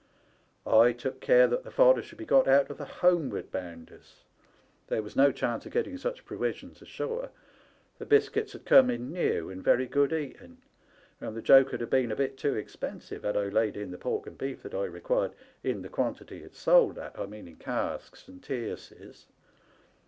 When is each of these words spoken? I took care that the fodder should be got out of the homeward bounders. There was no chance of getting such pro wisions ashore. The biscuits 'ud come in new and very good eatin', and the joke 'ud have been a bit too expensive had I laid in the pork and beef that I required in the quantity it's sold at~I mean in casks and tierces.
I 0.65 0.93
took 0.93 1.21
care 1.21 1.45
that 1.45 1.63
the 1.63 1.69
fodder 1.69 2.01
should 2.01 2.17
be 2.17 2.25
got 2.25 2.47
out 2.47 2.71
of 2.71 2.79
the 2.79 2.85
homeward 2.85 3.51
bounders. 3.51 4.23
There 4.87 5.03
was 5.03 5.15
no 5.15 5.31
chance 5.31 5.67
of 5.67 5.73
getting 5.73 5.95
such 5.99 6.25
pro 6.25 6.39
wisions 6.39 6.81
ashore. 6.81 7.29
The 7.99 8.07
biscuits 8.07 8.55
'ud 8.55 8.65
come 8.65 8.89
in 8.89 9.11
new 9.13 9.51
and 9.51 9.63
very 9.63 9.85
good 9.85 10.11
eatin', 10.11 10.57
and 11.19 11.37
the 11.37 11.41
joke 11.43 11.71
'ud 11.71 11.81
have 11.81 11.91
been 11.91 12.11
a 12.11 12.15
bit 12.15 12.35
too 12.35 12.55
expensive 12.55 13.21
had 13.21 13.37
I 13.37 13.49
laid 13.49 13.77
in 13.77 13.91
the 13.91 13.99
pork 13.99 14.25
and 14.25 14.35
beef 14.39 14.63
that 14.63 14.73
I 14.73 14.85
required 14.85 15.35
in 15.61 15.83
the 15.83 15.87
quantity 15.87 16.41
it's 16.43 16.57
sold 16.57 16.97
at~I 16.97 17.27
mean 17.27 17.47
in 17.47 17.57
casks 17.57 18.27
and 18.27 18.41
tierces. 18.41 19.27